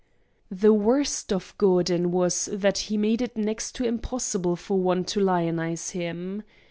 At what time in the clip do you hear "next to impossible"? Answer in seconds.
3.37-4.55